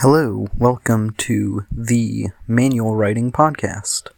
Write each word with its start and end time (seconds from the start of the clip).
Hello, 0.00 0.48
welcome 0.56 1.12
to 1.18 1.66
the 1.70 2.28
Manual 2.48 2.96
Writing 2.96 3.30
Podcast. 3.30 4.08